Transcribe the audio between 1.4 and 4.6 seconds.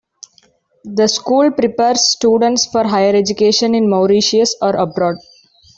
prepares students for higher education in Mauritius,